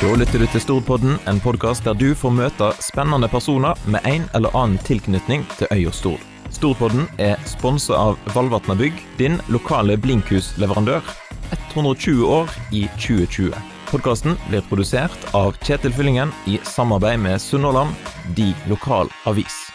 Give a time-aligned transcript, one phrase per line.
[0.00, 4.22] Da lytter du til Storpodden, en podkast der du får møte spennende personer med en
[4.38, 6.22] eller annen tilknytning til øya Stord.
[6.56, 11.04] Storpodden er sponsa av Valvatna Bygg, din lokale blinkhusleverandør.
[11.52, 13.52] 120 år i 2020.
[13.90, 17.92] Podkasten blir produsert av Kjetil Fyllingen i samarbeid med Sunnhordland,
[18.38, 19.69] de lokal avis.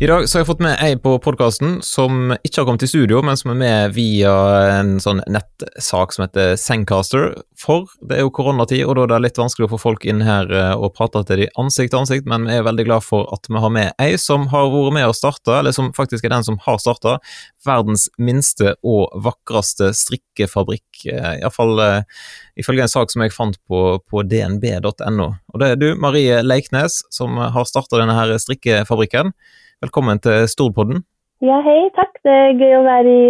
[0.00, 2.88] I dag så har jeg fått med ei på podkasten som ikke har kommet i
[2.88, 4.30] studio, men som er med via
[4.76, 7.32] en sånn nettsak som heter Sengcaster.
[7.58, 10.22] For det er jo koronatid, og da er det litt vanskelig å få folk inn
[10.22, 13.26] her eh, og prate til de ansikt til ansikt, men vi er veldig glad for
[13.34, 16.36] at vi har med ei som har vært med å starte, eller som faktisk er
[16.36, 17.18] den som har starta,
[17.66, 21.08] verdens minste og vakreste strikkefabrikk.
[21.10, 25.32] Eh, Iallfall uh, ifølge en sak som jeg fant på, på dnb.no.
[25.34, 29.34] Og det er du, Marie Leiknes, som har starta denne her strikkefabrikken.
[29.78, 31.04] Velkommen til Storpodden.
[31.38, 32.16] Ja, hei, takk.
[32.26, 33.26] Det er gøy å være i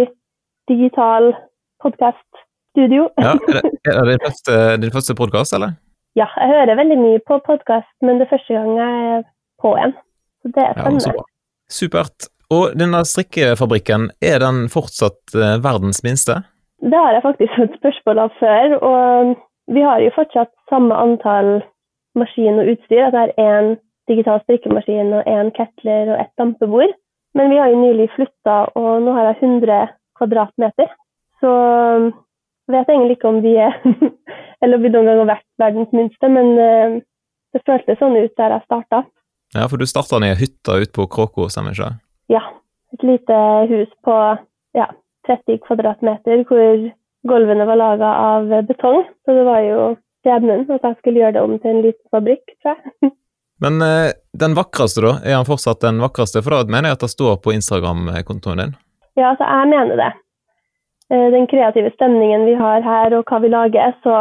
[0.71, 1.27] digital
[1.83, 3.03] podkaststudio.
[3.21, 5.75] Ja, er det, er det din første, din første podkast, eller?
[6.17, 9.21] ja, jeg hører veldig mye på podkast, men det er første gang jeg er
[9.61, 9.93] på en.
[10.41, 11.13] Så det er spennende.
[11.19, 11.27] Ja.
[11.69, 12.29] Supert.
[12.49, 16.41] Og denne strikkefabrikken, er den fortsatt eh, verdens minste?
[16.79, 19.35] det har jeg faktisk fått spørsmål av før, og
[19.75, 21.59] vi har jo fortsatt samme antall
[22.17, 23.09] maskin og utstyr.
[23.09, 23.73] At det er én
[24.09, 26.95] digital strikkemaskin og én kettler og ett dampebord.
[27.37, 30.89] Men vi har jo nylig flytta, og nå har jeg 100 kvadratmeter.
[31.39, 31.51] Så
[32.69, 33.77] vet jeg egentlig ikke om vi er
[34.61, 36.95] Eller om vi noen gang har vært verdens minste, men eh,
[37.55, 39.05] det føltes sånn ut der jeg starta.
[39.55, 42.01] Ja, for du starta ned hytta ute på Kråkå, stemmer ikke det?
[42.35, 42.41] Ja.
[42.91, 43.37] Et lite
[43.69, 44.15] hus på
[44.75, 44.89] ja,
[45.29, 46.83] 30 kvadratmeter hvor
[47.29, 49.05] gulvene var laga av betong.
[49.23, 49.87] Så det var jo
[50.25, 53.13] skjebnen at jeg skulle gjøre det om til en liten fabrikk, tror jeg.
[53.63, 55.17] Men eh, den vakreste, da?
[55.25, 56.43] Er han fortsatt den vakreste?
[56.45, 58.75] For da mener jeg at det står på Instagram-kontoen din.
[59.19, 60.11] Ja, altså jeg mener det.
[61.11, 64.15] Eh, Den kreative stemningen vi har her og hva vi lager, så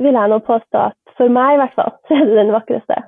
[0.00, 3.00] vil jeg nå påstå at for meg i hvert fall, så er det den vakreste.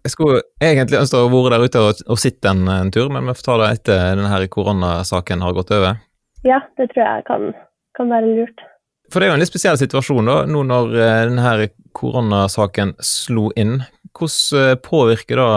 [0.00, 3.26] Jeg skulle egentlig ønske å være der ute og, og sitte en, en tur, men
[3.28, 5.98] vi får ta det etter denne koronasaken har gått over.
[6.46, 7.50] Ja, det tror jeg kan,
[7.98, 8.62] kan være lurt.
[9.10, 13.48] For det er jo en litt spesiell situasjon da, nå når eh, denne koronasaken slo
[13.58, 13.80] inn.
[14.14, 15.50] Hvordan eh, påvirker da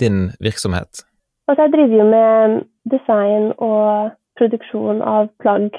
[0.00, 1.02] din virksomhet?
[1.50, 2.60] Altså, jeg driver jo med
[2.92, 5.74] design og produksjon av plagg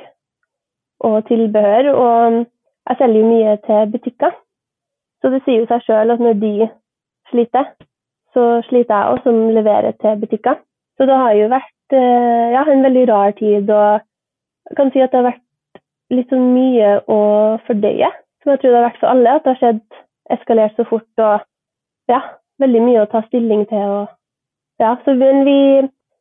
[1.07, 4.35] og tilbehør, og jeg selger jo mye til butikker.
[5.21, 6.67] Så det sier jo seg sjøl at når de
[7.31, 7.71] sliter,
[8.35, 10.59] så sliter jeg også som leverer til butikker.
[10.99, 14.03] Så det har jo vært eh, ja, en veldig rar tid, og
[14.67, 15.45] jeg kan si at det har vært
[16.11, 17.19] litt sånn mye å
[17.67, 18.09] fordøye.
[18.41, 19.81] Som jeg tror det har vært for alle, at det har skjedd
[20.35, 22.21] eskalert så fort, og ja,
[22.61, 23.95] veldig mye å ta stilling til.
[24.01, 25.57] og ja, så men vi,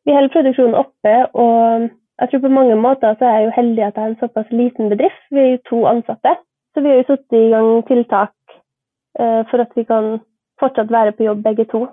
[0.04, 1.88] vi holder produksjonen oppe, og
[2.20, 4.50] jeg tror på mange måter så er jeg jo heldig at jeg er en såpass
[4.52, 5.22] liten bedrift.
[5.32, 6.34] Vi er jo to ansatte,
[6.74, 8.34] så vi har jo satt i gang tiltak
[9.16, 10.18] eh, for at vi kan
[10.60, 11.86] fortsatt være på jobb begge to.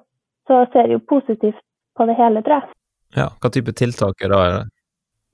[0.47, 1.63] Så jeg ser jo positivt
[1.95, 2.75] på det hele, tror jeg.
[3.15, 4.41] Ja, hva type tiltak er det?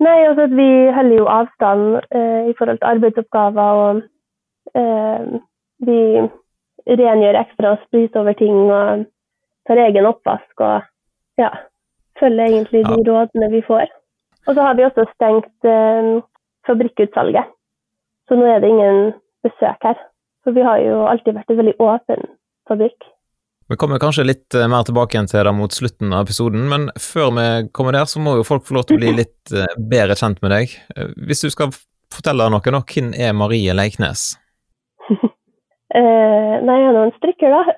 [0.01, 1.83] Nei, altså at vi holder jo avstand
[2.17, 4.01] eh, i forhold til arbeidsoppgaver, og
[4.79, 5.41] eh,
[5.87, 5.99] vi
[6.87, 9.05] rengjør ekstra og spryter over ting og
[9.67, 10.81] tar egen oppvask og
[11.39, 11.49] ja,
[12.19, 13.87] følger egentlig de rådene vi får.
[14.47, 16.11] Og så har vi også stengt eh,
[16.67, 17.53] fabrikkutsalget,
[18.27, 19.99] så nå er det ingen besøk her.
[20.43, 22.25] For vi har jo alltid vært en veldig åpen
[22.67, 23.12] fabrikk.
[23.73, 26.91] Vi kommer kanskje litt eh, mer tilbake igjen til det mot slutten av episoden, men
[27.01, 29.71] før vi kommer der, så må jo folk få lov til å bli litt eh,
[29.89, 30.75] bedre kjent med deg.
[30.93, 31.73] Eh, Hvis du skal
[32.13, 34.35] fortelle noe nå, hvem er Marie Leiknes?
[35.93, 37.73] Eh, nei, jeg er nå en strikker, da.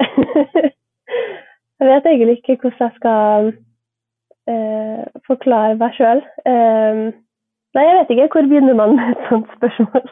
[1.83, 3.49] jeg vet egentlig ikke hvordan jeg skal
[4.53, 6.21] eh, forklare meg sjøl.
[6.47, 7.01] Eh,
[7.75, 8.29] nei, jeg vet ikke.
[8.37, 10.07] Hvor begynner man med et sånt spørsmål?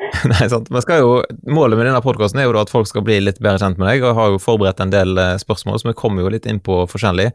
[0.32, 0.70] Nei, sant.
[0.72, 1.12] Men jo,
[1.50, 4.06] målet med denne podkasten er jo at folk skal bli litt bedre kjent med deg,
[4.06, 6.82] og har jo forberedt en del eh, spørsmål, så vi kommer jo litt inn på
[6.90, 7.30] forskjellig.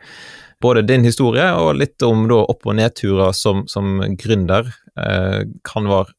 [0.64, 5.90] Både din historie og litt om da opp- og nedturer som, som gründer eh, kan
[5.92, 6.16] være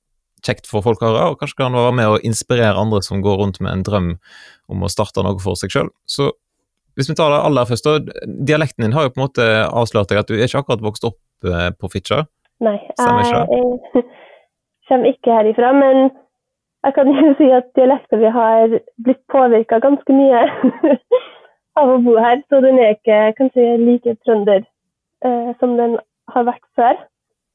[0.46, 3.40] kjekt for folk å høre, og kanskje kan være med å inspirere andre som går
[3.42, 4.10] rundt med en drøm
[4.70, 5.90] om å starte noe for seg sjøl.
[6.06, 6.30] Så
[6.96, 8.22] hvis vi tar det aller først, da.
[8.48, 11.04] Dialekten din har jo på en måte avslørt deg at du er ikke akkurat vokst
[11.08, 12.24] opp eh, på Fitjar.
[12.64, 14.04] Nei, jeg, jeg
[14.88, 15.74] kommer ikke herifra.
[15.76, 16.08] Men
[16.86, 20.42] jeg kan jo si at dialekten vi har blitt påvirka ganske mye
[21.80, 22.42] av å bo her.
[22.48, 24.62] Så den er ikke kanskje like trønder
[25.26, 25.98] eh, som den
[26.34, 27.00] har vært før.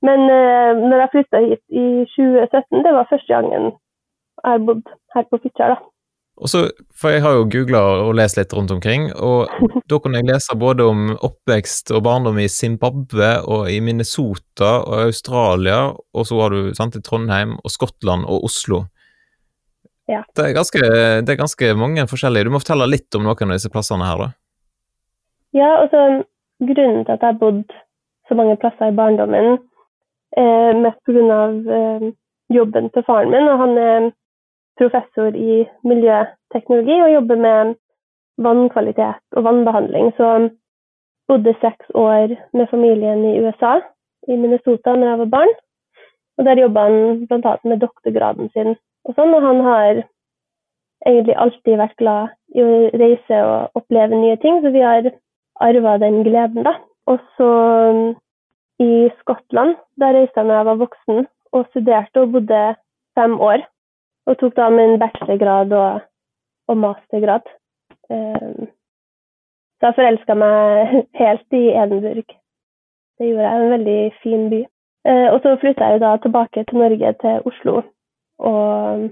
[0.06, 1.88] Men eh, når jeg flytta hit i
[2.18, 3.72] 2017, det var første gangen
[4.42, 4.86] jeg har bodd
[5.16, 5.76] her på Fitjar.
[5.76, 5.92] da.
[6.42, 6.62] Og så,
[6.98, 9.52] for Jeg har jo googla og lest litt rundt omkring, og
[9.90, 15.06] da kunne jeg lese både om oppvekst og barndom i Zimbabwe og i Minnesota og
[15.06, 18.88] Australia, og så var du sant, i Trondheim og Skottland og Oslo.
[20.12, 20.22] Ja.
[20.36, 20.82] Det er, ganske,
[21.24, 22.48] det er ganske mange forskjellige.
[22.48, 24.30] Du må fortelle litt om noen av disse plassene her, da.
[25.56, 26.02] Ja, altså
[26.64, 27.76] grunnen til at jeg har bodd
[28.28, 29.58] så mange plasser i barndommen,
[30.40, 31.40] eh, mest pga.
[31.78, 32.12] Eh,
[32.52, 33.48] jobben til faren min.
[33.48, 34.12] og Han er
[34.80, 37.76] professor i miljøteknologi og jobber med
[38.38, 40.12] vannkvalitet og vannbehandling.
[40.18, 40.52] Så jeg
[41.28, 43.80] bodde seks år med familien i USA,
[44.28, 45.54] i Minnesota, da jeg var barn.
[46.38, 47.56] Og der jobba han bl.a.
[47.64, 48.76] med doktorgraden sin
[49.08, 50.04] og sånn, og han har
[51.08, 52.72] egentlig alltid vært glad i å
[53.02, 55.10] reise og oppleve nye ting, så vi har
[55.62, 56.76] arva den gleden, da.
[57.10, 57.52] Og så
[58.82, 62.62] i Skottland, der reiste jeg da jeg var voksen og studerte og bodde
[63.18, 63.66] fem år.
[64.30, 66.02] Og tok da min bachelorgrad og,
[66.70, 67.50] og mastergrad.
[68.10, 68.70] Um,
[69.80, 70.94] så jeg forelska meg
[71.24, 72.38] helt i Edinburgh.
[73.18, 73.64] Det gjorde jeg.
[73.64, 74.62] En veldig fin by.
[75.10, 77.82] Uh, og så flytta jeg da tilbake til Norge, til Oslo,
[78.42, 79.08] og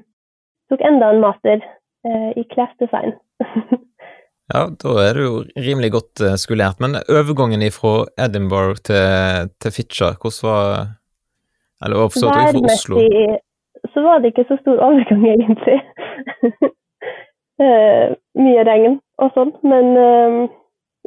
[0.69, 1.61] tok enda en master
[2.05, 3.15] eh, i klesdesign.
[4.53, 6.81] ja, da er du jo rimelig godt uh, skolert.
[6.83, 7.93] Men overgangen fra
[8.25, 10.65] Edinburgh til, til Fitjar, hvordan var
[11.85, 13.05] Eller forstått fra Oslo?
[13.93, 15.79] Så var det ikke så stor overgang, egentlig.
[18.39, 19.53] mye regn og sånn.
[19.63, 19.87] Men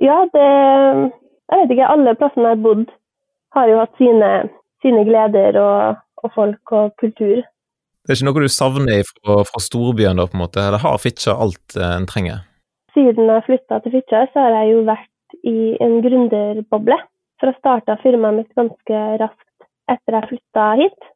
[0.00, 0.48] ja, det
[1.52, 2.84] Jeg vet ikke, alle plassene jeg har bodd,
[3.52, 4.28] har jo hatt sine,
[4.80, 7.42] sine gleder og, og, folk og kultur.
[8.02, 10.58] Det er ikke noe du savner fra, fra storbyen, da, på en måte?
[10.58, 12.43] Eller har Fitjar alt eh, en trenger?
[12.96, 16.99] Siden jeg flytta til Fitjar, så har jeg jo vært i en gründerboble.
[17.38, 21.08] For jeg starta firmaet mitt ganske raskt etter jeg flytta hit.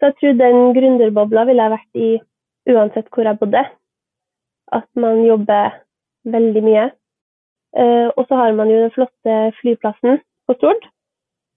[0.00, 2.10] Så jeg tror den gründerbobla ville jeg vært i
[2.72, 3.62] uansett hvor jeg bodde.
[4.72, 5.76] At man jobber
[6.32, 6.90] veldig mye.
[7.76, 10.88] Uh, og så har man jo den flotte flyplassen på Stord.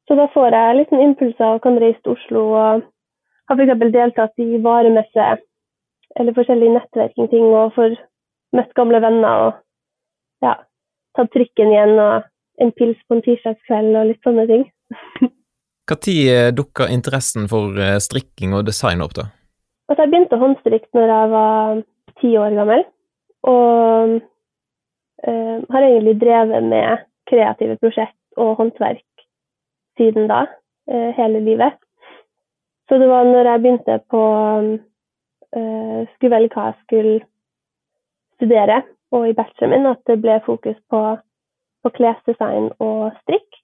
[0.07, 2.84] Så da får jeg litt sånn impulser og kan reise til Oslo og
[3.54, 3.94] har f.eks.
[3.94, 5.28] deltatt i varemesse
[6.20, 7.96] eller forskjellige nettverking og får
[8.58, 9.62] møtt gamle venner og
[10.46, 10.58] ja,
[11.18, 12.28] tatt trikken igjen og
[12.62, 14.68] en pils på en tirsdagskveld og litt sånne ting.
[15.92, 19.26] Når eh, dukka interessen for eh, strikking og design opp, da?
[19.92, 21.82] At jeg begynte å håndstrikke når jeg var
[22.22, 22.86] ti år gammel.
[23.52, 24.14] Og
[25.28, 29.26] øh, har egentlig drevet med kreative prosjekt og håndverk
[30.00, 30.46] siden da,
[30.88, 31.76] øh, hele livet.
[32.89, 34.24] Så det var når jeg begynte på
[35.57, 37.13] uh, Skulle velge hva jeg skulle
[38.35, 38.81] studere,
[39.13, 41.01] og i bacheloren min, at det ble fokus på,
[41.83, 43.59] på klesdesign og strikk.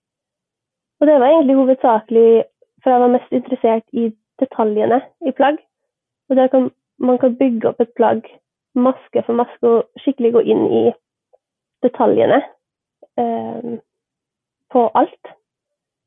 [0.99, 2.43] Og det var egentlig hovedsakelig
[2.83, 5.57] for jeg var mest interessert i detaljene i plagg.
[6.29, 8.23] Og der kan, man kan bygge opp et plagg
[8.75, 10.83] maske for maske og skikkelig gå inn i
[11.83, 12.39] detaljene
[13.19, 13.75] uh,
[14.71, 15.33] på alt.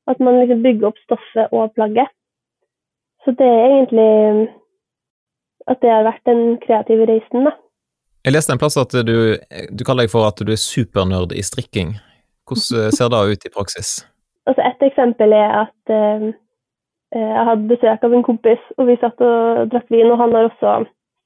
[0.08, 2.08] At man liksom bygger opp stoffet og plagget.
[3.24, 4.12] Så det er egentlig
[5.70, 7.52] at det har vært den kreative reisen, da.
[8.22, 9.16] Jeg leste en plass at du,
[9.70, 11.96] du kaller deg for at du er supernerd i strikking.
[12.46, 13.90] Hvordan ser det ut i praksis?
[14.46, 16.30] Altså Et eksempel er at uh,
[17.14, 20.10] jeg hadde besøk av en kompis, og vi satt og drakk vin.
[20.10, 20.76] Og han har også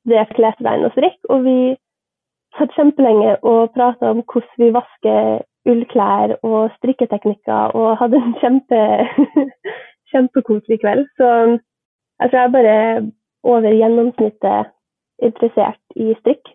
[0.05, 1.19] studert klesdesign og strikk.
[1.33, 1.59] Og vi
[2.59, 8.81] satt kjempelenge og prata om hvordan vi vasker ullklær og strikketeknikker og hadde en kjempe,
[10.13, 11.07] kjempekoselig kveld.
[11.21, 11.31] Så
[12.25, 12.77] tror jeg er bare
[13.47, 14.73] over gjennomsnittet
[15.23, 16.53] interessert i strikk.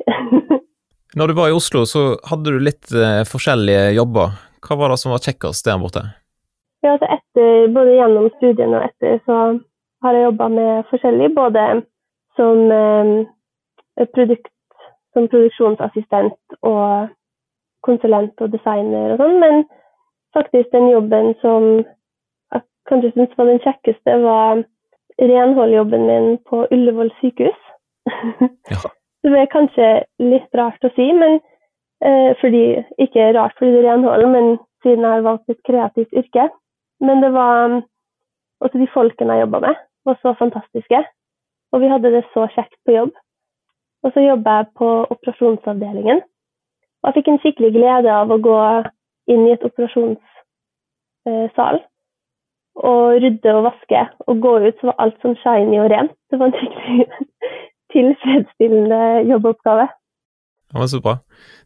[1.18, 4.36] Når du var i Oslo, så hadde du litt eh, forskjellige jobber.
[4.64, 6.06] Hva var det som var kjekkest der borte?
[6.82, 9.40] Ja, altså etter, Både gjennom studiene og etter så
[10.02, 11.34] har jeg jobba med forskjellig.
[11.36, 11.66] Både
[12.40, 14.54] som eh, produkt,
[15.14, 17.12] som produksjonsassistent og
[17.86, 19.64] konsulent og designer og sånn, men
[20.38, 21.68] faktisk den jobben som
[22.54, 24.64] jeg kanskje syntes var den kjekkeste, var
[25.22, 27.62] renholdjobben min på Ullevål sykehus.
[28.70, 28.82] Ja.
[29.24, 29.88] det er kanskje
[30.24, 31.38] litt rart å si, men
[32.06, 34.46] eh, fordi, ikke rart fordi det er renhold, men
[34.84, 36.44] siden jeg har valgt et kreativt yrke.
[37.02, 37.82] Men det var
[38.62, 39.76] også de folkene jeg jobba med,
[40.06, 41.00] var så fantastiske.
[41.72, 43.14] Og vi hadde det så kjekt på jobb.
[44.04, 46.20] Og så jobba jeg på operasjonsavdelingen.
[47.02, 48.60] Og jeg fikk en skikkelig glede av å gå
[49.32, 51.78] inn i et operasjonssal
[52.80, 54.04] og rydde og vaske.
[54.28, 56.16] Og gå ut så var alt sånn shiny og rent.
[56.32, 57.28] Det var en skikkelig
[57.96, 59.90] tilfredsstillende jobboppgave.
[60.72, 61.18] Det var så bra.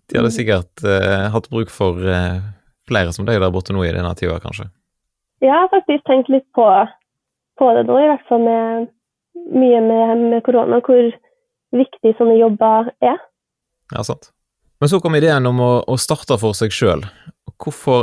[0.09, 0.37] De hadde mm.
[0.37, 2.41] sikkert eh, hatt bruk for eh,
[2.89, 4.69] flere som deg der borte nå i denne tida, kanskje?
[5.43, 6.65] Ja, jeg har faktisk tenkt litt på,
[7.59, 8.89] på det nå, i hvert fall med
[9.53, 11.11] mye med, med korona, hvor
[11.75, 13.19] viktig sånne jobber er.
[13.93, 14.31] Ja, sant.
[14.81, 17.05] Men så kom ideen om å, å starte for seg sjøl.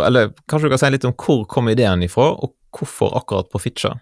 [0.07, 3.61] Eller kanskje du kan si litt om hvor kom ideen ifra, og hvorfor akkurat på
[3.63, 3.97] Fitja?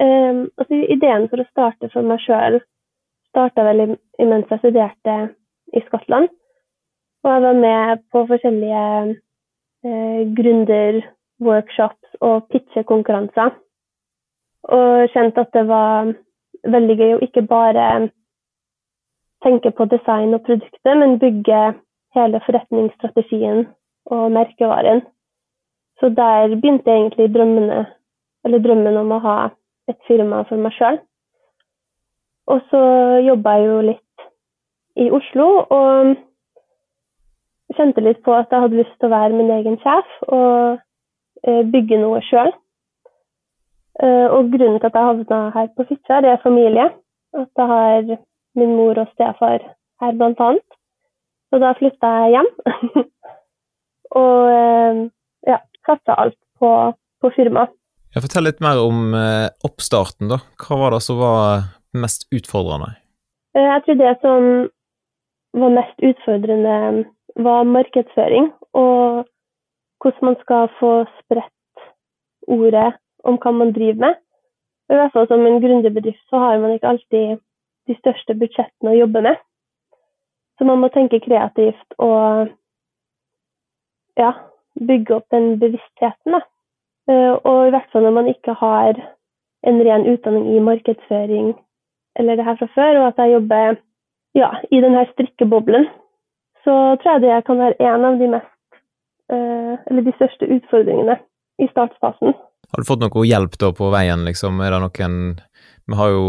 [0.00, 2.60] Um, altså, ideen for å starte for meg sjøl
[3.30, 5.16] starta vel imens jeg studerte
[5.76, 6.30] i Skottland.
[7.24, 8.84] Og jeg var med på forskjellige
[9.84, 13.52] eh, gründerworkshops og pitchekonkurranser.
[14.76, 16.14] Og kjente at det var
[16.74, 17.84] veldig gøy å ikke bare
[19.44, 21.60] tenke på design og produktet, men bygge
[22.16, 23.64] hele forretningsstrategien
[24.10, 25.04] og merkevaren.
[26.00, 27.84] Så der begynte egentlig drømmene,
[28.44, 29.36] drømmen om å ha
[29.90, 30.98] et firma for meg sjøl.
[32.50, 32.80] Og så
[33.26, 34.24] jobba jeg jo litt
[35.04, 36.14] i Oslo og
[37.76, 40.80] kjente litt på at jeg hadde lyst til å være min egen sjef og
[41.46, 42.50] eh, bygge noe sjøl.
[44.00, 46.88] Eh, og grunnen til at jeg havna her på Fitjar, er familie.
[47.36, 48.10] At jeg har
[48.58, 49.62] min mor og stefar
[50.02, 50.66] her, blant annet.
[51.50, 52.50] Så da flytta jeg hjem.
[54.22, 55.04] og eh,
[55.90, 56.70] satsa alt på,
[57.20, 57.74] på firmaet.
[58.16, 59.12] Fortell litt mer om
[59.66, 60.40] oppstarten, da.
[60.58, 62.94] Hva var det som var mest utfordrende?
[63.56, 64.48] Eh, jeg tror det som
[65.62, 67.04] var mest utfordrende,
[67.36, 68.50] var markedsføring.
[68.74, 69.26] Og
[70.02, 71.86] hvordan man skal få spredt
[72.46, 72.92] ordet
[73.24, 74.18] om hva man driver med.
[74.90, 77.42] I hvert fall som en gründerbedrift så har man ikke alltid
[77.86, 79.36] de største budsjettene å jobbe med.
[80.58, 82.50] Så man må tenke kreativt og
[84.18, 84.32] ja,
[84.88, 86.36] bygge opp den bevisstheten.
[86.36, 86.42] Da.
[87.10, 89.00] Eh, og i hvert fall når man ikke har
[89.68, 91.52] en ren utdanning i markedsføring
[92.18, 93.76] eller det her fra før, og at jeg jobber
[94.38, 95.86] ja, i denne strikkeboblen,
[96.64, 98.50] så tror jeg det kan være en av de mest
[99.32, 101.16] uh, eller de største utfordringene
[101.62, 102.34] i startfasen.
[102.70, 104.60] Har du fått noe hjelp da på veien, liksom?
[104.62, 105.16] Er det noen
[105.90, 106.24] Vi har jo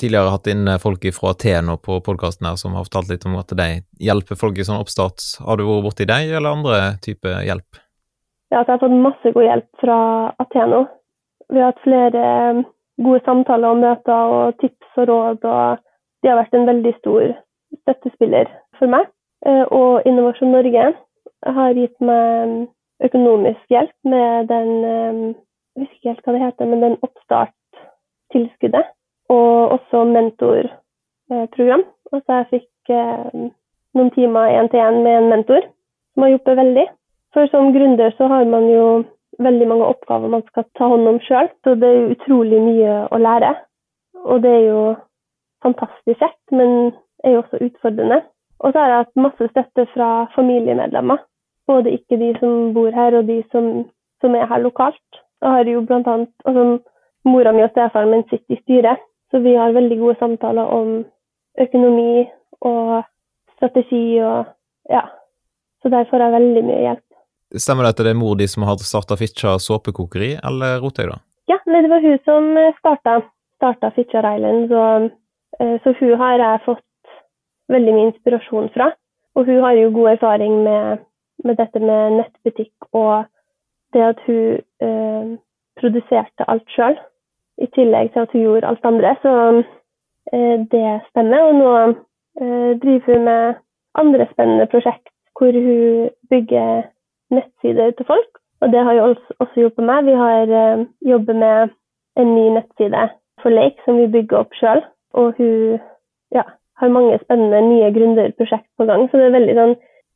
[0.00, 3.52] tidligere hatt inn folk fra Ateno på podkasten her som har fortalt litt om at
[3.54, 3.68] de
[4.02, 5.22] hjelper folk i sånn oppstart.
[5.44, 7.83] Har du vært borti deg, eller andre type hjelp?
[8.52, 9.98] Ja, jeg har fått masse god hjelp fra
[10.42, 10.84] Ateno.
[11.52, 12.26] Vi har hatt flere
[13.02, 15.44] gode samtaler og møter og tips og råd.
[15.44, 15.78] og
[16.22, 17.34] De har vært en veldig stor
[17.82, 19.08] støttespiller for meg.
[19.46, 20.92] Eh, og Innovasjon Norge
[21.58, 22.68] har gitt meg
[23.04, 25.34] økonomisk hjelp med den eh,
[25.74, 28.90] jeg husker ikke helt hva det heter, men den oppstarttilskuddet.
[29.34, 31.82] Og også mentorprogram.
[32.12, 33.48] Altså jeg fikk eh,
[33.98, 35.66] noen timer én til én med en mentor,
[36.14, 36.84] som har hjulpet veldig.
[37.34, 38.86] For som gründer så har man jo
[39.42, 41.50] veldig mange oppgaver man skal ta hånd om sjøl.
[41.64, 43.50] Så det er utrolig mye å lære.
[44.24, 44.82] Og det er jo
[45.64, 46.92] fantastisk kjekt, men
[47.24, 48.20] er jo også utfordrende.
[48.60, 51.18] Og så har jeg hatt masse støtte fra familiemedlemmer.
[51.66, 53.84] Både ikke de som bor her, og de som,
[54.20, 55.22] som er her lokalt.
[55.42, 56.78] Jeg har jo blant annet, altså,
[57.24, 59.00] Mora mi og stefaren min sitter i styret,
[59.30, 60.88] så vi har veldig gode samtaler om
[61.60, 62.26] økonomi
[62.60, 63.02] og
[63.54, 64.44] strategi og
[64.92, 65.06] ja.
[65.80, 67.03] Så der får jeg veldig mye hjelp.
[67.54, 71.12] Stemmer det at det er mor di som har starta Fitjar såpekokeri, eller roter jeg
[71.12, 71.18] da?
[71.52, 72.48] Ja, det var hun som
[72.80, 73.20] starta,
[73.60, 74.82] starta Fitjar Island, så,
[75.60, 77.14] eh, så, hun har jeg fått
[77.70, 78.90] veldig mye inspirasjon fra.
[79.34, 81.04] Og hun har jo god erfaring med,
[81.44, 83.24] med dette med nettbutikk og
[83.94, 85.34] det at hun eh,
[85.80, 86.98] produserte alt sjøl,
[87.62, 89.14] i tillegg til at hun gjorde alt andre.
[89.22, 89.32] Så
[90.34, 91.46] eh, det stemmer.
[91.48, 91.72] Og nå
[92.42, 93.60] eh, driver hun med
[93.94, 96.84] andre spennende prosjekt hvor hun bygger
[97.32, 98.40] nettsider til folk.
[98.62, 99.06] Og det har jo
[99.42, 100.06] også hjulpet meg.
[100.08, 101.74] Vi har uh, jobber med
[102.20, 103.08] en ny nettside
[103.42, 104.84] for Lake som vi bygger opp sjøl.
[105.20, 105.80] Og hun
[106.34, 106.44] ja,
[106.80, 109.08] har mange spennende nye gründerprosjekt på gang.
[109.08, 109.74] Så det er veldig sånn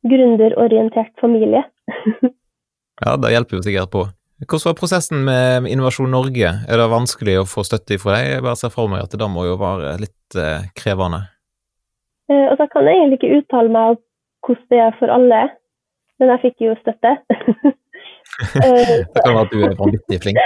[0.09, 1.65] gründerorientert familie.
[3.03, 4.05] ja, det hjelper jo sikkert på.
[4.39, 6.51] Hvordan var prosessen med Innovasjon Norge?
[6.63, 8.37] Er det vanskelig å få støtte fra deg?
[8.37, 11.25] Jeg bare ser for meg at det da må jo være litt eh, krevende.
[12.31, 13.99] Eh, og så kan jeg egentlig ikke uttale meg om
[14.47, 15.41] hvordan det er for alle.
[16.19, 17.17] Men jeg fikk jo støtte.
[18.39, 20.37] Eh, det kan være at du er vanvittig flink.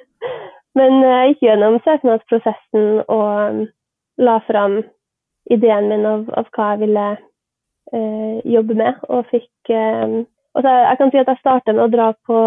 [0.78, 3.62] Men eh, jeg gikk gjennom søknadsprosessen og um,
[4.20, 4.74] la fram
[5.54, 10.20] ideen min av, av hva jeg ville eh, jobbe med, og fikk eh,
[10.54, 12.38] og så Jeg kan si at jeg starta med å dra på,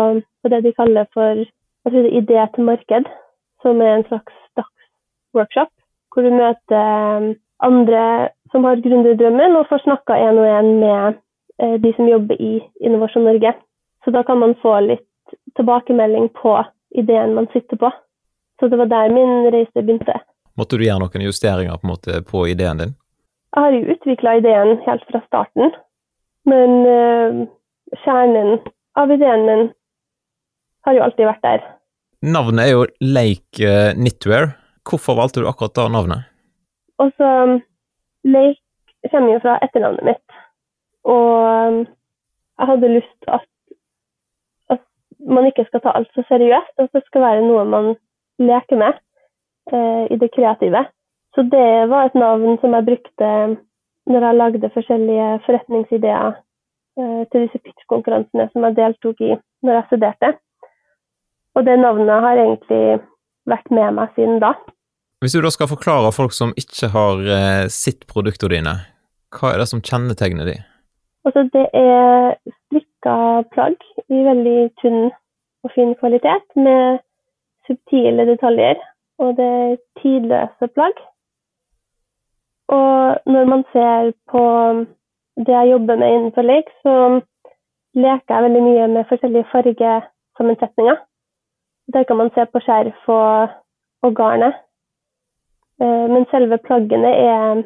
[0.44, 3.10] på det de kaller for det, idé til marked,
[3.66, 5.74] som er en slags dagsworkshop,
[6.14, 7.32] hvor du møter um,
[7.66, 8.04] andre
[8.54, 11.26] som har gründerdrømmen, og får snakka én og én med Eh,
[11.58, 13.54] de som jobber i Innovasjon Norge.
[14.06, 15.08] Så da kan man få litt
[15.58, 16.54] tilbakemelding på
[16.90, 17.92] ideen man sitter på.
[18.60, 20.20] Så det var der min reise begynte.
[20.58, 22.94] Måtte du gjøre noen justeringer på, måte, på ideen din?
[23.54, 25.74] Jeg har jo utvikla ideen helt fra starten,
[26.50, 27.44] men uh,
[28.04, 28.58] kjernen
[29.00, 29.64] av ideen min
[30.88, 31.68] har jo alltid vært der.
[32.26, 34.52] Navnet er jo Lake uh, Knitwear.
[34.88, 36.26] Hvorfor valgte du akkurat da navnet?
[37.04, 37.30] Også,
[38.26, 40.26] Lake kommer jo fra etternavnet mitt.
[41.08, 41.80] Og um,
[42.58, 43.46] jeg hadde lyst at,
[44.74, 44.82] at
[45.36, 47.94] man ikke skal ta alt så seriøst, at det skal være noe man
[48.40, 48.98] leker med
[49.74, 50.84] eh, i det kreative.
[51.36, 53.30] Så det var et navn som jeg brukte
[54.08, 59.36] når jeg lagde forskjellige forretningsideer eh, til disse pitch-konkurransene som jeg deltok i
[59.66, 60.34] når jeg studerte.
[61.56, 63.00] Og det navnet har egentlig
[63.50, 64.54] vært med meg siden da.
[65.22, 68.76] Hvis du da skal forklare folk som ikke har eh, sett produktene dine,
[69.34, 70.58] hva er det som kjennetegner de?
[71.27, 73.15] Altså, det er strikka
[73.51, 75.10] plagg i veldig tynn
[75.63, 77.00] og fin kvalitet, med
[77.67, 78.79] subtile detaljer.
[79.19, 81.01] Og det er tidløse plagg.
[82.67, 84.43] Og når man ser på
[85.46, 86.93] det jeg jobber med innenfor lek, så
[87.93, 90.96] leker jeg veldig mye med forskjellige fargesammensetninger.
[91.93, 93.50] Der kan man se på skjerf og,
[94.01, 94.53] og garnet.
[95.81, 97.63] Eh, men selve plaggene er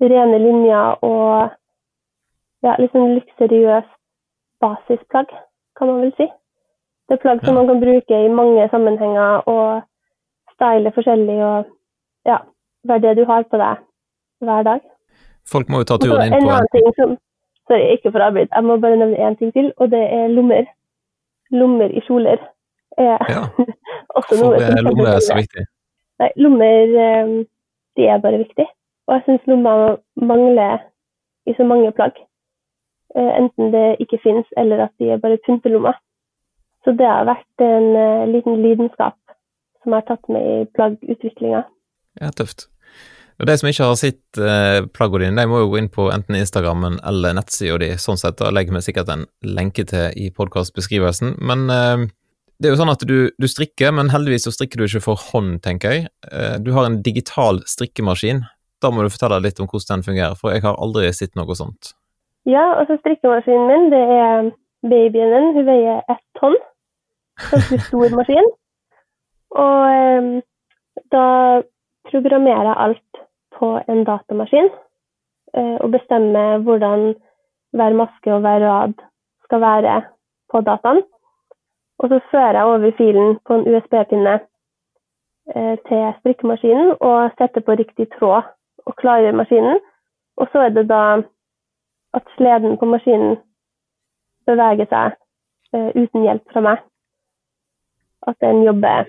[0.00, 1.56] rene linjer og
[2.62, 3.92] ja, liksom luksuriøst
[4.60, 5.30] basisplagg,
[5.78, 6.26] kan man vel si.
[7.08, 9.82] Det er plagg som man kan bruke i mange sammenhenger og
[10.52, 11.64] style forskjellig og
[12.26, 12.38] ja,
[12.88, 13.80] være det du har på deg
[14.44, 14.80] hver dag.
[15.52, 17.16] Folk må jo ta turen inn på en ting som,
[17.68, 18.48] Sorry, ikke for arbeid.
[18.54, 20.64] jeg må bare nevne én ting til, og det er lommer.
[21.50, 22.38] Lommer i kjoler
[22.98, 23.42] er Ja.
[24.16, 25.64] også noe lomme er så viktig.
[26.18, 27.34] Nei, lommer eh,
[27.96, 28.66] de er bare viktig.
[29.06, 30.78] Og jeg syns lommer mangler
[31.46, 32.16] i så mange plagg.
[33.16, 35.96] Eh, Enten det ikke finnes, eller at de er bare pyntelommer.
[36.84, 39.16] Så det har vært en eh, liten lidenskap
[39.82, 41.64] som har tatt med i plaggutviklinga.
[42.20, 42.68] Ja, tøft.
[43.38, 46.08] Og De som ikke har sett eh, plaggene dine, de må jo gå inn på
[46.10, 47.92] enten Instagrammen eller nettsida di.
[48.02, 51.36] Sånn sett, da legger vi sikkert en lenke til i podkastbeskrivelsen.
[51.38, 52.08] Men eh,
[52.58, 55.28] det er jo sånn at du, du strikker, men heldigvis så strikker du ikke for
[55.28, 56.08] hånd, tenker jeg.
[56.32, 58.42] Eh, du har en digital strikkemaskin.
[58.82, 61.54] Da må du fortelle litt om hvordan den fungerer, for jeg har aldri sett noe
[61.58, 61.94] sånt.
[62.46, 64.50] Ja, og så strikkemaskinen min, det er
[64.82, 65.52] babyen min.
[65.54, 66.56] Hun veier ett tonn.
[67.50, 68.50] Ganske stor maskin.
[69.50, 69.80] Og
[70.18, 70.42] um,
[71.12, 71.24] da
[72.10, 73.22] programmerer jeg alt
[73.58, 74.70] på en datamaskin.
[75.56, 77.14] Uh, og bestemmer hvordan
[77.76, 78.94] hver maske og hver rad
[79.44, 80.02] skal være
[80.52, 81.02] på dataen.
[81.98, 84.34] Og så fører jeg over filen på en USB-pinne
[85.56, 88.42] uh, til strikkemaskinen og setter på riktig tråd
[88.86, 89.80] og klarer maskinen.
[90.36, 91.22] Og så er det da
[92.16, 93.36] at sleden på maskinen
[94.48, 95.16] beveger seg
[95.74, 96.78] eh, uten hjelp fra meg.
[98.28, 99.08] At den jobber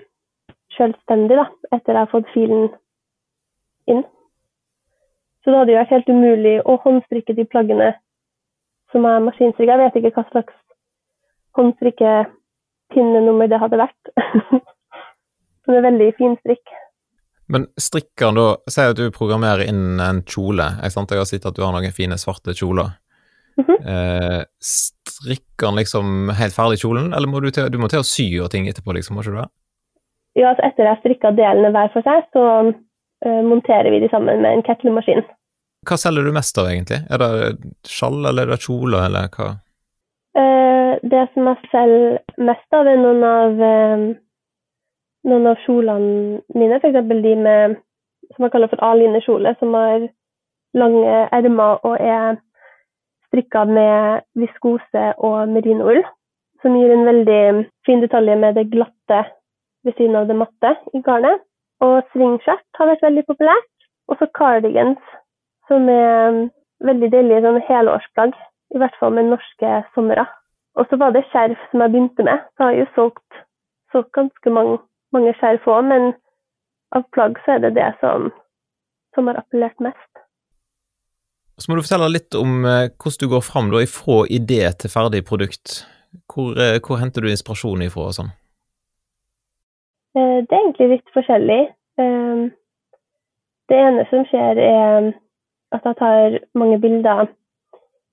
[0.76, 2.68] selvstendig da, etter jeg har fått filen
[3.90, 4.04] inn.
[5.40, 7.90] Så det hadde jo vært helt umulig å håndstrikke de plaggene
[8.92, 9.72] som er maskinstrikka.
[9.72, 10.54] Jeg vet ikke hva slags
[11.58, 14.02] håndstrikkepinnenummer det hadde vært.
[15.70, 16.66] Det er veldig fin strikk.
[17.50, 20.68] Men strikker den da Si at du programmerer inn en kjole.
[20.82, 21.10] Jeg, sant?
[21.10, 22.92] jeg har sett at du har noen fine svarte kjoler.
[23.60, 23.76] Mhm.
[23.92, 28.06] eh, strikker den liksom helt ferdig kjolen, eller må du, til, du må til å
[28.06, 29.50] sy og ting etterpå, liksom, må ikke du det?
[30.38, 34.08] Ja, altså etter jeg har strikka delene hver for seg, så uh, monterer vi de
[34.12, 35.26] sammen med en ketlemaskin.
[35.88, 37.02] Hva selger du mest av, egentlig?
[37.10, 39.50] Er det skjall, eller er det kjoler, eller hva?
[40.38, 44.04] Uh, det som jeg selger mest av, er noen av eh,
[45.28, 47.00] noen av kjolene mine, f.eks.
[47.08, 47.76] de med
[48.34, 50.06] som jeg kaller for A-linekjole, som har
[50.78, 52.38] lange ermer og er
[53.30, 56.02] strikka med viskose og merinoull,
[56.62, 57.42] som gir en veldig
[57.86, 59.22] fin detalj med det glatte
[59.84, 61.40] ved siden av det matte i garnet.
[61.80, 63.68] Og svingskjørt har vært veldig populært.
[64.10, 65.00] Og så cardigans,
[65.70, 66.50] som er
[66.84, 68.34] veldig deilige sånn helårsplagg,
[68.74, 70.26] i hvert fall med norske somre.
[70.76, 72.42] Og så var det skjerf som jeg begynte med.
[72.54, 73.40] Så har jeg jo solgt,
[73.94, 74.76] solgt ganske mange,
[75.14, 76.12] mange skjerf òg, men
[76.96, 78.30] av plagg så er det det som,
[79.14, 80.10] som har appellert mest.
[81.60, 84.92] Så må du fortelle litt om eh, hvordan du går fram da, ifra idé til
[84.92, 85.82] ferdig produkt.
[86.30, 88.30] Hvor, eh, hvor henter du inspirasjon ifra og sånn?
[90.16, 91.60] Eh, Det er egentlig litt forskjellig.
[92.00, 92.48] Eh,
[93.70, 95.12] Det ene som skjer, er
[95.70, 97.28] at jeg tar mange bilder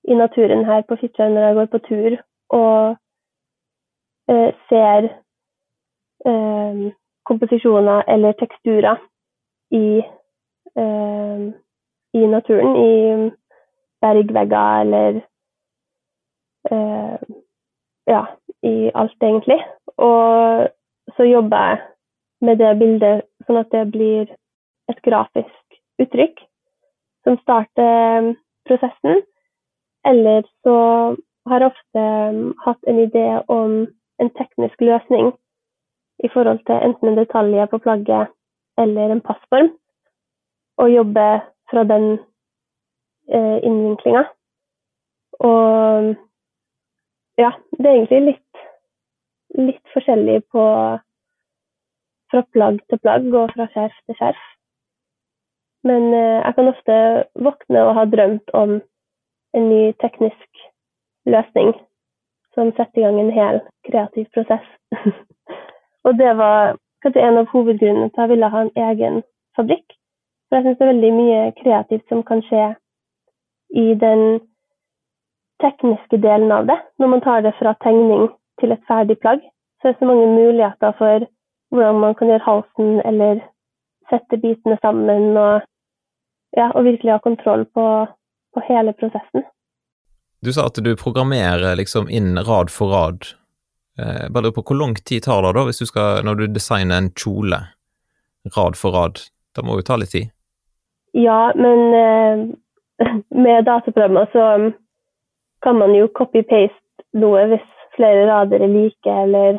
[0.06, 2.18] i naturen her på Fitjar når jeg går på tur,
[2.54, 2.96] og
[4.68, 5.08] ser
[6.26, 6.92] eh,
[7.28, 8.96] komposisjoner eller teksturer
[9.70, 9.98] i,
[10.76, 11.40] eh,
[12.14, 12.76] i naturen.
[12.76, 13.30] I
[14.00, 15.20] bergvegger eller
[16.70, 17.18] eh,
[18.08, 18.26] Ja,
[18.62, 19.58] i alt, egentlig.
[19.96, 20.68] Og
[21.16, 21.78] så jobber jeg
[22.40, 24.30] med det bildet sånn at det blir
[24.88, 26.40] et grafisk uttrykk
[27.26, 28.30] som starter
[28.64, 29.20] prosessen.
[30.08, 30.78] Eller så
[31.50, 33.76] har jeg ofte um, hatt en idé om
[34.22, 35.34] en teknisk løsning
[36.24, 38.34] i forhold til enten en detalj på plagget
[38.78, 39.70] eller en passform,
[40.78, 41.26] og jobbe
[41.70, 42.18] fra den
[43.34, 44.24] eh, innvinklinga.
[45.40, 46.14] Og
[47.38, 48.62] ja, det er egentlig litt,
[49.58, 50.64] litt forskjellig på
[52.28, 54.46] fra plagg til plagg og fra skjerf til skjerf.
[55.88, 56.96] Men eh, jeg kan ofte
[57.48, 58.78] våkne og ha drømt om
[59.56, 60.66] en ny teknisk
[61.26, 61.72] løsning
[62.54, 64.66] som setter i gang en hel kreativ prosess.
[66.04, 69.22] og det var kanskje en av hovedgrunnene til at jeg ville ha en egen
[69.56, 69.96] fabrikk.
[70.48, 72.66] For jeg syns det er veldig mye kreativt som kan skje
[73.76, 74.40] i den
[75.62, 76.78] tekniske delen av det.
[76.98, 78.28] Når man tar det fra tegning
[78.60, 79.42] til et ferdig plagg,
[79.80, 81.26] så er det så mange muligheter for
[81.70, 83.42] hvordan man kan gjøre halsen eller
[84.08, 85.66] sette bitene sammen og,
[86.56, 87.84] ja, og virkelig ha kontroll på,
[88.54, 89.44] på hele prosessen.
[90.40, 93.26] Du sa at du programmerer liksom inn rad for rad.
[93.98, 96.46] Eh, bare lurer på Hvor lang tid tar det da, hvis du skal, når du
[96.46, 97.58] designer en kjole
[98.56, 99.22] rad for rad?
[99.56, 100.30] Det må jo ta litt tid?
[101.12, 102.44] Ja, men eh,
[103.44, 104.44] med dataprogrammer så
[105.62, 109.58] kan man jo copy-paste noe hvis flere rader er like, eller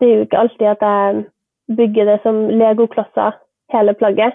[0.00, 1.24] Det er jo ikke alltid at jeg
[1.76, 3.36] bygger det som legoklosser,
[3.72, 4.32] hele plagget,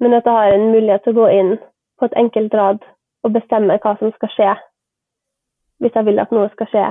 [0.00, 1.52] men at jeg har en mulighet til å gå inn
[1.98, 2.82] på et enkelt rad
[3.24, 4.54] og bestemme hva som skal skje
[5.80, 6.84] hvis jeg vil at noe skal skje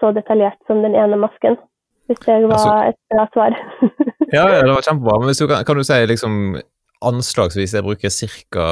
[0.00, 1.58] så detaljert som den ene masken.
[2.08, 3.56] Hvis det var altså, et bra svar.
[4.36, 5.18] ja, ja, det var kjempebra.
[5.20, 6.56] Men du kan, kan du si liksom
[7.04, 8.10] anslagsvis jeg bruker
[8.54, 8.66] ca.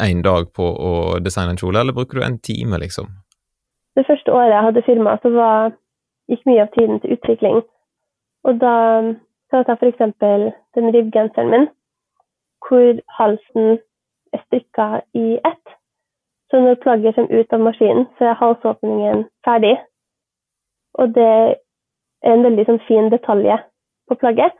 [0.00, 3.08] én dag på å designe en kjole, eller bruker du en time, liksom?
[3.96, 5.72] Det første året jeg hadde firma, så var,
[6.32, 7.60] gikk mye av tiden til utvikling.
[8.48, 8.76] Og da
[9.50, 10.00] kan jeg ta f.eks.
[10.76, 11.66] den ribbgenseren min,
[12.64, 13.78] hvor halsen
[14.32, 15.76] er strikka i ett.
[16.50, 19.76] Så når plagget kommer ut av maskinen, så er halsåpningen ferdig.
[21.00, 23.48] Og det er en veldig sånn, fin detalj
[24.08, 24.54] på plagget.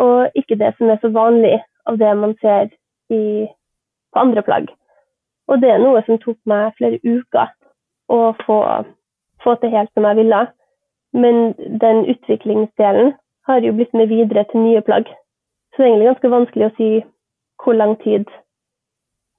[0.00, 1.56] Og ikke det som er så vanlig
[1.88, 2.70] av det man ser
[3.12, 3.48] i,
[4.12, 4.70] på andre plagg.
[5.50, 7.50] Og det er noe som tok meg flere uker
[8.10, 8.58] å få,
[9.42, 10.42] få til helt som jeg ville.
[11.12, 13.14] Men den utviklingsdelen
[13.48, 15.08] har jo blitt med videre til nye plagg.
[15.74, 16.90] Så det er egentlig ganske vanskelig å si
[17.62, 18.30] hvor lang tid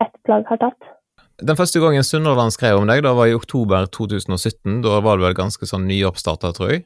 [0.03, 0.91] ett plagg har tatt.
[1.41, 4.81] Den første gangen Sunnhordland skrev om deg, da var i oktober 2017.
[4.85, 6.83] Da var du vel ganske sånn nyoppstarta, tror jeg?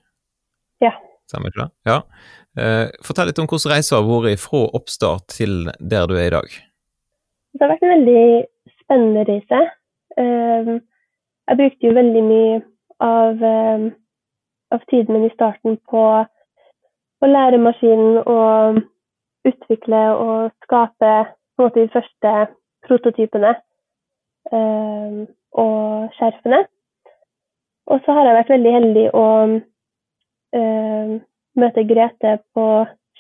[0.84, 0.94] Ja.
[1.28, 1.72] Stemmer ikke det?
[1.90, 1.98] Ja.
[2.56, 6.36] Eh, fortell litt om hvordan reisa har vært fra oppstart til der du er i
[6.38, 6.56] dag.
[7.52, 8.24] Det har vært en veldig
[8.80, 9.62] spennende reise.
[10.24, 10.72] Eh,
[11.52, 12.56] jeg brukte jo veldig mye
[13.04, 13.92] av, eh,
[14.72, 18.84] av tiden min i starten på å lære maskinen og
[19.46, 22.36] utvikle og skape på en måte de første
[22.88, 23.56] prototypene
[24.52, 26.66] og skjerfene.
[27.86, 29.26] Og så har jeg vært veldig heldig å
[30.58, 31.12] uh,
[31.62, 32.66] møte Grete på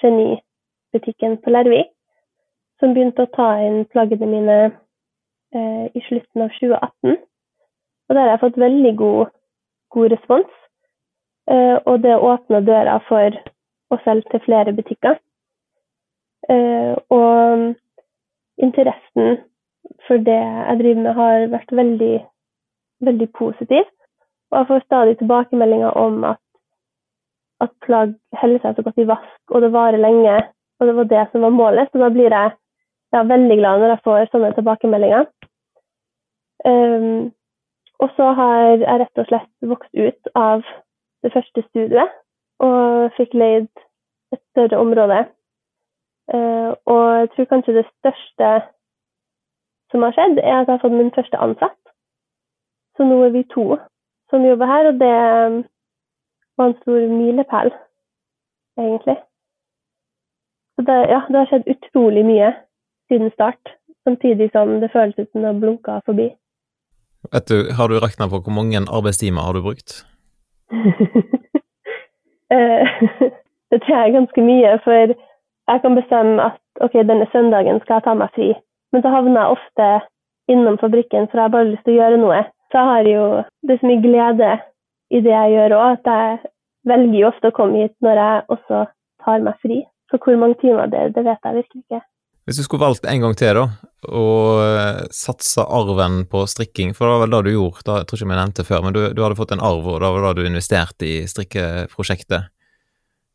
[0.01, 1.91] Genibutikken på Larvik,
[2.81, 7.19] som begynte å ta inn plaggene mine uh, i slutten av 2018.
[8.05, 9.33] Og der har jeg fått veldig god,
[9.93, 10.61] god respons.
[11.45, 13.37] Uh, og det åpna døra for
[13.93, 15.21] å selge til flere butikker.
[16.45, 17.73] og
[18.61, 19.39] interessen
[20.07, 22.15] for det jeg driver med, har vært veldig,
[23.07, 23.85] veldig positiv.
[24.51, 26.41] Og jeg får stadig tilbakemeldinger om at,
[27.61, 30.35] at plagg holder seg så godt i vask, og det varer lenge.
[30.79, 32.51] Og det var det som var målet, så da blir jeg
[33.13, 35.25] ja, veldig glad når jeg får sånne tilbakemeldinger.
[36.65, 37.31] Um,
[38.03, 40.63] og så har jeg rett og slett vokst ut av
[41.23, 42.15] det første studiet
[42.63, 43.69] og fikk leid
[44.33, 45.25] et større område.
[46.33, 48.49] Uh, og jeg tror kanskje det største
[49.91, 51.81] som har skjedd, er at jeg har fått min første ansatt.
[52.97, 53.75] Så nå er vi to
[54.31, 55.15] som jobber her, og det
[56.57, 57.71] var en stor milepæl,
[58.79, 59.17] egentlig.
[60.75, 62.49] Så det, ja, det har skjedd utrolig mye
[63.11, 63.75] siden start,
[64.07, 66.31] samtidig som det føles ut som det har blunka forbi.
[67.33, 70.05] Vet du, Har du regna på hvor mange arbeidstimer har du brukt?
[72.53, 72.87] Eh,
[73.71, 74.91] det tror jeg er ganske mye, for
[75.71, 78.51] jeg kan bestemme at ok, denne søndagen skal jeg ta meg fri.
[78.95, 79.85] Men så havner jeg ofte
[80.47, 82.37] innom fabrikken, for jeg har bare lyst til å gjøre noe.
[82.71, 83.23] Så jeg har jo
[83.67, 84.51] det så mye glede
[85.11, 86.37] i det jeg gjør òg, at jeg
[86.87, 88.79] velger jo ofte å komme hit når jeg også
[89.25, 89.81] tar meg fri.
[90.07, 92.01] Så hvor mange timer det er, det vet jeg virkelig ikke.
[92.47, 97.09] Hvis du skulle valgt en gang til, da, og eh, satsa arven på strikking, for
[97.09, 98.99] det var vel det du gjorde, da, jeg tror ikke vi nevnte før, men du,
[99.11, 102.51] du, hadde fått en arv, og da var det du investerte i strikkeprosjektet.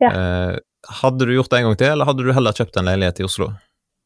[0.01, 0.13] Ja.
[0.15, 0.61] Eh,
[1.03, 3.27] hadde du gjort det en gang til, eller hadde du heller kjøpt en leilighet i
[3.27, 3.51] Oslo?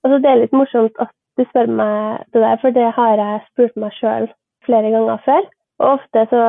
[0.02, 3.44] Altså, det er litt morsomt at du spør meg det der, for det har jeg
[3.50, 4.28] spurt meg sjøl
[4.66, 5.46] flere ganger før.
[5.82, 6.42] Og ofte så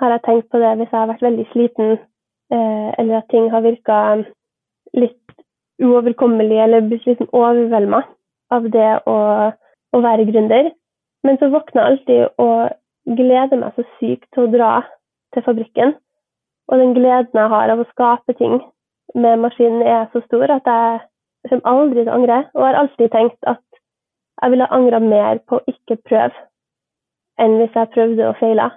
[0.00, 1.92] har jeg tenkt på det hvis jeg har vært veldig sliten,
[2.52, 4.00] eh, eller at ting har virka
[4.94, 5.36] litt
[5.82, 8.02] uoverkommelig, eller blitt litt overvelda
[8.56, 9.16] av det å,
[9.92, 10.70] å, være gründer.
[11.24, 14.70] Men så våkner jeg alltid og gleder meg så sykt til å dra
[15.34, 15.96] til fabrikken.
[16.70, 18.60] Og den gleden jeg har av å skape ting
[19.14, 21.02] med maskinen, er så stor at jeg
[21.48, 22.40] kommer aldri til å angre.
[22.54, 23.62] Og har alltid tenkt at
[24.42, 26.34] jeg ville angra mer på å ikke prøve
[27.40, 28.70] enn hvis jeg prøvde og feila.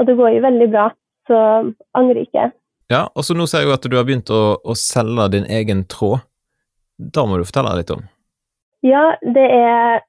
[0.00, 0.86] Og det går jo veldig bra,
[1.28, 1.38] så
[1.98, 2.50] angrer ikke.
[2.90, 5.46] Ja, og så nå ser jeg jo at du har begynt å, å selge din
[5.46, 6.24] egen tråd.
[6.98, 8.02] Da må du fortelle litt om.
[8.84, 10.00] Ja, det er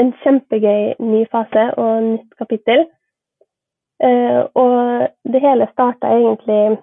[0.00, 2.86] en kjempegøy ny fase og nytt kapittel.
[4.02, 6.76] Uh, og det hele starta egentlig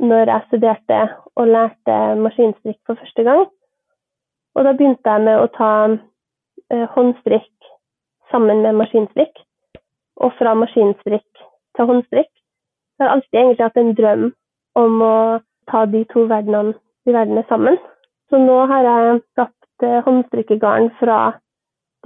[0.00, 1.00] når jeg studerte
[1.36, 3.44] og lærte maskinstrikk for første gang.
[4.54, 5.72] Og da begynte jeg med å ta
[6.70, 7.68] håndstrikk
[8.30, 9.34] sammen med maskinstrikk.
[10.22, 11.44] Og fra maskinstrikk
[11.76, 12.30] til håndstrikk.
[12.98, 14.24] Jeg har alltid egentlig hatt en drøm
[14.78, 15.16] om å
[15.70, 17.78] ta de to verdenene, de verdenene sammen.
[18.30, 21.18] Så nå har jeg skapt uh, håndstrikkegarn fra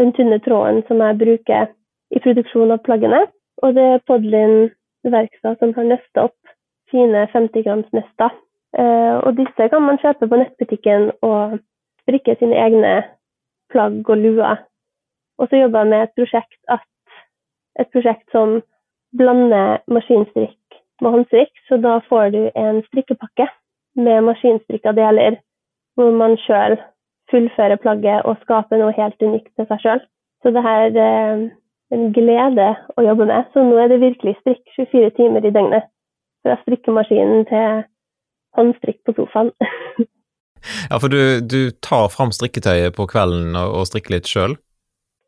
[0.00, 1.68] den tynne tråden som jeg bruker
[2.14, 3.26] i produksjon av plaggene.
[3.62, 4.70] Og det er Podlin
[5.04, 6.54] verkstad som har nøsta opp
[6.90, 8.32] fine 50 grams nøster.
[8.78, 11.58] Eh, og disse kan man kjøpe på nettbutikken og
[12.04, 12.92] strikke sine egne
[13.72, 14.64] plagg og luer.
[15.38, 16.84] Og så jobber jeg med et prosjekt, at,
[17.80, 18.58] et prosjekt som
[19.18, 21.52] blander maskinstrikk med håndstrikk.
[21.68, 23.48] Så da får du en strikkepakke
[23.96, 25.38] med maskinstrikka deler,
[25.94, 26.78] hvor man sjøl
[27.30, 30.04] fullfører plagget og skaper noe helt unikt til seg sjøl.
[30.42, 31.46] Så det her er eh,
[31.94, 33.48] en glede å jobbe med.
[33.52, 35.88] Så nå er det virkelig strikk 24 timer i døgnet.
[36.46, 37.82] Fra strikkemaskinen til
[38.58, 39.52] håndstrikk på sofaen.
[40.90, 44.56] ja, for du, du, tar fram strikketøyet på kvelden og, og strikker litt sjøl?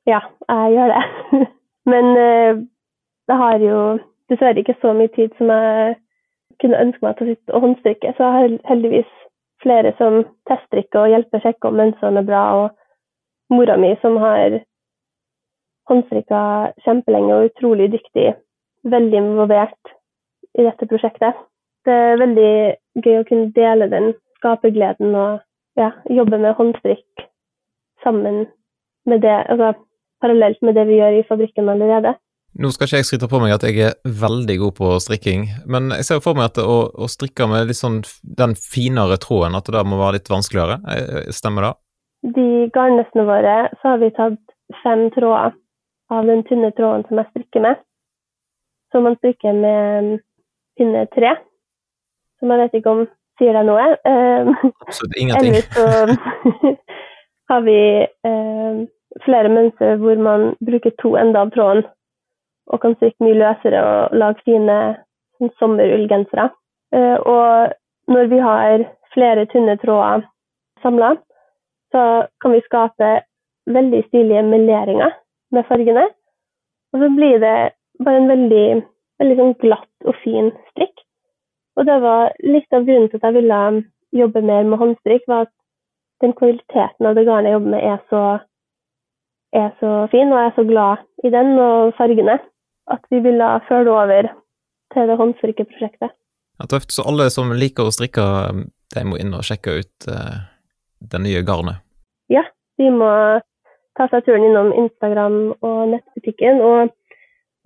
[0.09, 1.47] Ja, jeg gjør det.
[1.93, 2.61] Men uh,
[3.31, 3.81] det har jo
[4.31, 5.97] dessverre ikke så mye tid som jeg
[6.61, 9.13] kunne ønske meg til å sitte og håndstrikke, så jeg har heldigvis
[9.63, 12.43] flere som teststrikker og hjelper å sjekke om mønstrene er bra.
[12.61, 14.61] Og mora mi som har
[15.91, 16.43] håndstrikka
[16.85, 18.33] kjempelenge og utrolig dyktig,
[18.89, 19.95] veldig involvert
[20.59, 21.39] i dette prosjektet.
[21.87, 22.53] Det er veldig
[23.05, 25.45] gøy å kunne dele den skapergleden og
[25.79, 27.29] ja, jobbe med håndstrikk
[28.05, 28.47] sammen
[29.09, 29.75] med det, altså
[30.21, 32.17] parallelt med det vi gjør i fabrikken allerede.
[32.59, 35.93] Nå skal ikke jeg skryte på meg at jeg er veldig god på strikking, men
[35.95, 38.01] jeg ser for meg at å, å strikke med litt sånn
[38.41, 40.81] den finere tråden, at det da må være litt vanskeligere.
[40.91, 41.73] Eh, stemmer det?
[42.35, 45.55] De garnnøstene våre, så har vi tatt fem tråder
[46.11, 47.79] av den tynne tråden som jeg strikker med.
[48.91, 50.19] Så man strikker med
[50.79, 51.37] pinne tre,
[52.41, 53.01] Så jeg vet ikke om
[53.41, 53.87] sier deg noe.
[54.87, 55.57] Absolutt ingenting.
[55.57, 56.75] Ellers så
[57.51, 58.83] har vi eh,
[59.25, 61.89] flere mønstre hvor man bruker to ender av tråden
[62.71, 64.77] og kan strikke mye løsere og lage fine
[65.59, 66.51] sommerullgensere.
[66.95, 67.75] Eh, og
[68.15, 70.23] når vi har flere tynne tråder
[70.83, 71.17] samla,
[71.91, 72.05] så
[72.43, 73.11] kan vi skape
[73.71, 75.11] veldig stilige meleringer
[75.55, 76.07] med fargene.
[76.93, 77.57] Og så blir det
[78.05, 78.67] bare en veldig,
[79.23, 80.95] veldig sånn glatt og fin strikk.
[81.81, 83.61] Og det var litt av grunnen til at jeg ville
[84.13, 85.53] jobbe mer med håndstrikk, var at
[86.21, 88.25] den kvaliteten av det garnet jeg jobber med, er så,
[89.57, 92.37] er så fin, og jeg er så glad i den og fargene
[92.91, 94.29] at vi ville det over
[94.93, 96.13] til det håndstrikkeprosjektet.
[96.61, 96.93] Ja, tøft.
[96.93, 98.25] Så alle som liker å strikke,
[98.95, 100.43] de må inn og sjekke ut uh,
[101.01, 101.81] det nye garnet?
[102.29, 102.43] Ja,
[102.77, 103.11] de må
[103.97, 106.61] ta seg turen innom Instagram og nettbutikken.
[106.61, 106.91] Og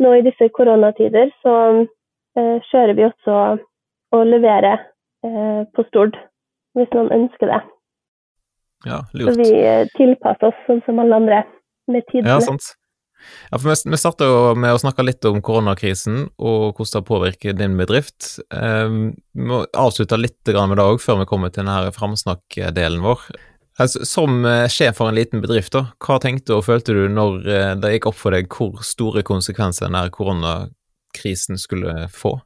[0.04, 3.38] nå i disse koronatider så uh, kjører vi også
[4.12, 4.76] og levere
[5.26, 6.18] uh, på Stord,
[6.76, 7.60] hvis noen ønsker det.
[8.84, 9.32] Ja, lurt.
[9.32, 9.50] Så vi
[9.96, 11.44] tilpasser oss sånn som alle andre
[11.88, 12.36] med tidene.
[12.36, 12.74] Ja, sant.
[13.50, 17.08] Ja, for Vi, vi starta jo med å snakke litt om koronakrisen og hvordan det
[17.08, 18.34] påvirker din bedrift.
[18.50, 23.26] Um, vi må avslutte litt med det òg, før vi kommer til denne framsnakk-delen vår.
[23.80, 27.48] Altså, som eh, sjef for en liten bedrift, da, hva tenkte og følte du når
[27.50, 32.36] eh, det gikk opp for deg hvor store konsekvenser denne koronakrisen skulle få?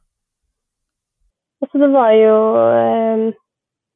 [1.61, 3.33] Altså, det var jo um,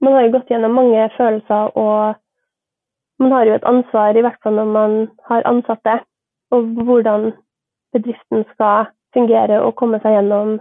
[0.04, 2.16] Man har jo gått gjennom mange følelser, og
[3.20, 4.96] man har jo et ansvar, i hvert fall når man
[5.30, 5.94] har ansatte
[6.52, 7.32] og hvordan
[7.94, 10.58] bedriften skal fungere og komme seg gjennom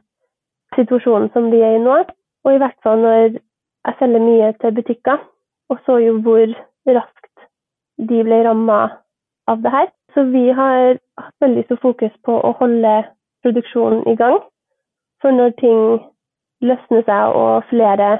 [0.76, 1.96] situasjonen som de er i nå.
[2.44, 5.18] Og i hvert fall når jeg selger mye til butikker,
[5.70, 6.54] og så jo hvor
[6.96, 7.46] raskt
[8.10, 8.80] de ble ramma
[9.50, 9.90] av det her.
[10.14, 12.94] Så vi har hatt veldig stort fokus på å holde
[13.44, 14.40] produksjonen i gang.
[15.22, 15.82] For når ting
[16.62, 18.10] løsner seg og flere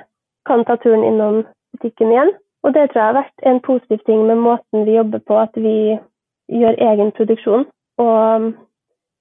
[0.46, 1.42] kan ta turen innom
[1.74, 2.32] butikken igjen.
[2.62, 5.56] Og det tror jeg har vært en positiv ting med måten vi jobber på, at
[5.56, 5.98] vi
[6.60, 7.66] gjør egen produksjon.
[7.98, 8.52] Og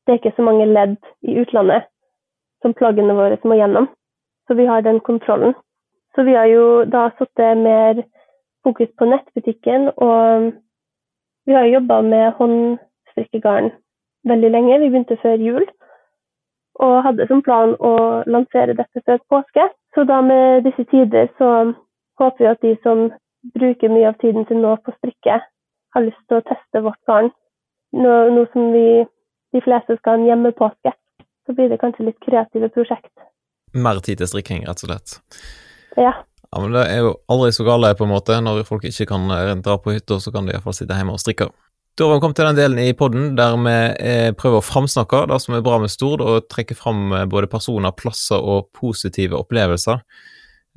[0.05, 1.89] det er ikke så mange ledd i utlandet
[2.61, 3.89] som plaggene våre må gjennom.
[4.47, 5.55] Så vi har den kontrollen.
[6.15, 8.03] Så vi har jo da satt mer
[8.63, 10.51] fokus på nettbutikken, og
[11.47, 13.71] vi har jobba med håndstrikkegarn
[14.27, 14.79] veldig lenge.
[14.79, 15.65] Vi begynte før jul
[16.81, 17.93] og hadde som plan å
[18.29, 19.67] lansere dette før påske.
[19.95, 21.73] Så da med disse tider så
[22.21, 23.09] håper vi at de som
[23.57, 25.41] bruker mye av tiden sin nå på strikke,
[25.91, 27.31] har lyst til å teste vårt garn
[27.91, 29.03] nå, nå som vi,
[29.55, 30.93] de fleste skal ha en hjemmepåske,
[31.45, 33.11] så blir det kanskje litt kreative prosjekt.
[33.73, 35.17] Mer tid til strikking, rett og slett.
[35.99, 36.13] Ja.
[36.51, 38.35] Ja, men det er jo aldri så gale, på en måte.
[38.43, 41.21] Når folk ikke kan eh, dra på hytta, så kan de iallfall sitte hjemme og
[41.23, 41.47] strikke.
[41.99, 45.25] Da har vi kommet til den delen i podden der vi eh, prøver å framsnakke
[45.27, 49.35] det som er bra med Stord, og trekke fram eh, både personer, plasser og positive
[49.35, 49.99] opplevelser.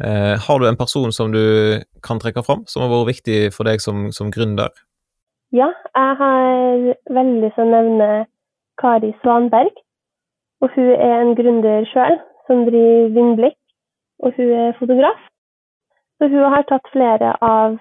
[0.03, 3.70] Eh, har du en person som du kan trekke fram, som har vært viktig for
[3.70, 4.74] deg som, som gründer?
[5.55, 8.11] Ja, jeg har veldig lyst til å nevne
[8.83, 9.70] Kari Svanberg.
[10.66, 12.18] Og hun er en gründer sjøl,
[12.50, 13.59] som driver Vindblikk,
[14.18, 15.27] og hun er fotograf.
[16.18, 17.79] Så hun har tatt flere av,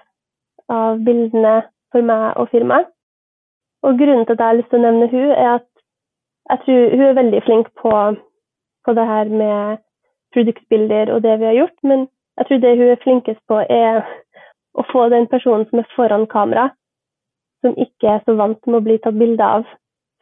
[0.70, 2.93] av bildene for meg og firmaet.
[3.84, 5.68] Og grunnen til at jeg har lyst til å nevne hun, er at
[6.50, 7.92] jeg tror hun er veldig flink på,
[8.84, 9.82] på det her med
[10.34, 12.06] produktbilder og det vi har gjort, men
[12.38, 14.02] jeg tror det hun er flinkest på, er
[14.74, 16.68] å få den personen som er foran kamera,
[17.62, 19.66] som ikke er så vant med å bli tatt bilde av,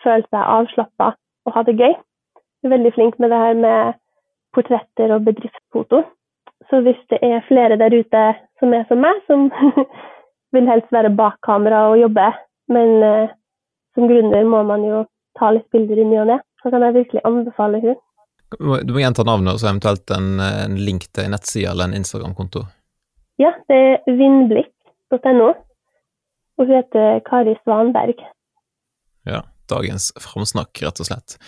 [0.05, 1.12] føle seg avslappa
[1.46, 1.94] og ha det gøy.
[2.62, 3.98] Hun er veldig flink med det her med
[4.55, 6.03] portretter og bedriftsfoto.
[6.70, 8.22] Så hvis det er flere der ute
[8.61, 9.48] som er som meg, som
[10.55, 12.29] vil helst være bak kamera og jobbe,
[12.72, 13.33] men uh,
[13.97, 15.03] som gründer må man jo
[15.39, 18.01] ta litt bilder i ny og ne, så kan jeg virkelig anbefale hun.
[18.53, 21.97] Du må gjenta navnet og så eventuelt en, en link til en nettside eller en
[21.97, 22.67] Instagram-konto.
[23.41, 25.49] Ja, det er vindblikk.no,
[26.61, 28.21] og hun heter Kari Svanberg.
[29.29, 29.41] Ja,
[29.73, 31.39] dagens framsnakk, rett og slett.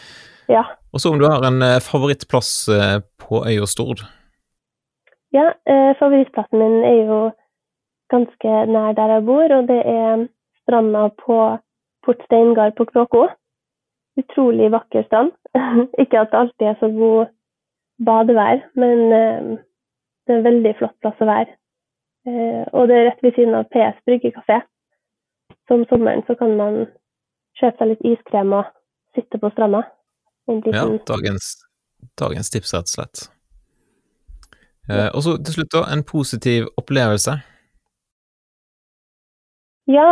[0.49, 0.65] Ja.
[0.93, 4.05] Og så om du har en eh, favorittplass eh, på øya Stord?
[5.35, 7.21] Ja, eh, favorittplassen min er jo
[8.13, 10.27] ganske nær der jeg bor, og det er
[10.63, 11.39] stranda på
[12.05, 13.29] Port Steingard på Kråko.
[14.21, 15.33] Utrolig vakker strand.
[16.03, 17.33] Ikke at det alltid er så god
[18.05, 19.51] badevær, men eh,
[20.27, 21.57] det er en veldig flott plass å være.
[22.29, 24.61] Eh, og det er rett ved siden av PS bryggekafé.
[25.69, 26.81] Så om sommeren så kan man
[27.61, 28.71] kjøpe seg litt iskrem og
[29.17, 29.85] sitte på stranda.
[30.49, 31.55] Ja, dagens,
[32.21, 33.25] dagens, tips, rett og slett.
[34.91, 37.39] Eh, og så til slutt, da, en positiv opplevelse.
[39.89, 40.09] Ja,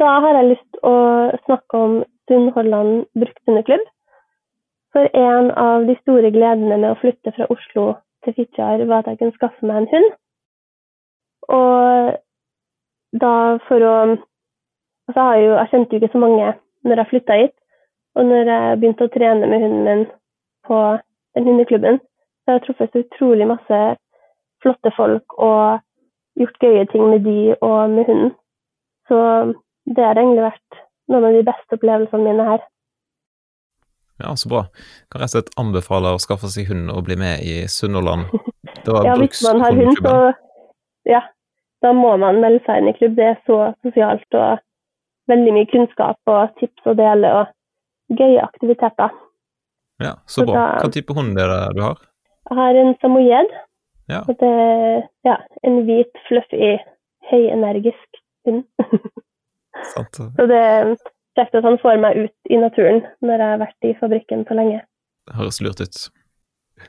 [0.00, 0.96] da har jeg lyst til å
[1.44, 1.98] snakke om
[2.30, 3.84] Sunnhordland brukthundeklubb.
[4.92, 7.86] For en av de store gledene med å flytte fra Oslo
[8.24, 10.10] til Fitjar var at jeg kunne skaffe meg en hund.
[11.48, 12.12] Og
[13.24, 13.34] da
[13.68, 13.96] for å
[15.10, 16.44] Altså, jeg, jo, jeg kjente jo ikke så mange
[16.86, 17.54] når jeg flytta hit.
[18.14, 20.04] Og når jeg begynte å trene med hunden min
[20.68, 20.78] på
[21.34, 23.80] den hundeklubben, så har jeg truffet så utrolig masse
[24.62, 25.82] flotte folk og
[26.38, 28.32] gjort gøye ting med de og med hunden.
[29.10, 29.18] Så
[29.90, 32.64] det har egentlig vært noen av de beste opplevelsene mine her.
[34.22, 34.62] Ja, så bra.
[35.10, 38.30] Kan rett og slett anbefale å skaffe seg hund og bli med i Sunnhordland.
[38.86, 40.14] ja, hvis man har hund, så
[41.08, 41.24] ja,
[41.82, 43.16] da må man melde seg inn i klubb.
[43.18, 44.62] Det er så sosialt og
[45.30, 49.10] veldig mye kunnskap og tips å dele og gøye aktiviteter.
[50.02, 50.68] Ja, så, så bra.
[50.82, 52.00] Hva type hund er det du har?
[52.50, 53.52] Jeg har en samoyed.
[54.10, 54.22] Ja.
[54.28, 54.54] Det
[55.24, 56.74] ja, en hvit, fluffy,
[57.30, 58.64] høyenergisk hund.
[59.92, 60.20] Sant.
[60.36, 60.90] Så det er
[61.38, 64.58] kjekt at han får meg ut i naturen når jeg har vært i fabrikken så
[64.58, 64.82] lenge.
[65.28, 66.02] Det høres lurt ut.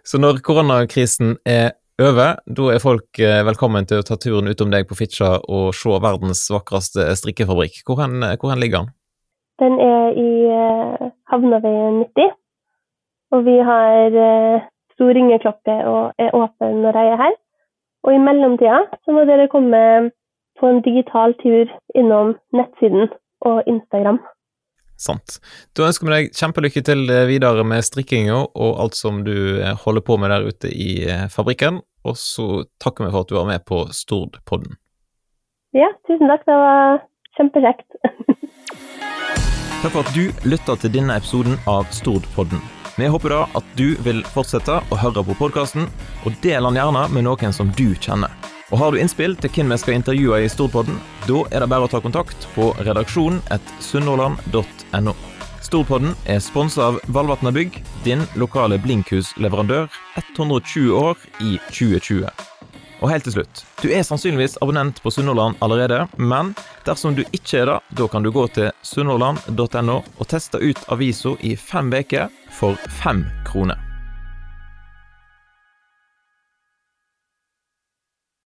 [0.03, 4.71] Så når koronakrisen er over, da er folk eh, velkommen til å ta turen utom
[4.73, 7.83] deg på Fitja og se verdens vakreste strikkefabrikk.
[7.85, 8.93] Hvor, hen, hvor hen ligger den?
[9.61, 12.33] Den er i uh, Havnaveien 90.
[13.37, 14.65] Og vi har uh,
[14.95, 17.37] stor ringeklokke og er åpen når jeg er her.
[18.03, 19.79] Og i mellomtida så må dere komme
[20.63, 21.67] på en digital tur
[21.99, 23.09] innom nettsiden
[23.43, 24.21] og Instagram.
[25.03, 25.39] Sant.
[25.75, 29.73] Da ønsker vi deg kjempelykke til eh, videre med strikkinga og alt som du eh,
[29.83, 33.35] holder på med der ute i eh, fabrikken, og så takker vi for at du
[33.35, 34.77] var med på Stordpodden.
[35.75, 36.45] Ja, tusen takk.
[36.47, 37.03] Det var
[37.35, 37.99] kjempekjekt.
[39.83, 42.63] takk for at du lytta til denne episoden av Stordpodden.
[42.95, 45.89] Vi håper da at du vil fortsette å høre på podkasten,
[46.23, 48.31] og del den gjerne med noen som du kjenner.
[48.73, 50.95] Og Har du innspill til hvem vi skal intervjue i Storpodden,
[51.27, 55.13] da er det bare å ta kontakt på redaksjonen redaksjon.sunnhordland.no.
[55.61, 62.25] Storpodden er sponsa av Valvatna Bygg, din lokale blinkhusleverandør, 120 år i 2020.
[63.03, 66.55] Og helt til slutt, du er sannsynligvis abonnent på Sunnhordland allerede, men
[66.87, 71.37] dersom du ikke er det, da kan du gå til sunnhordland.no og teste ut avisa
[71.45, 73.82] i fem uker for fem kroner.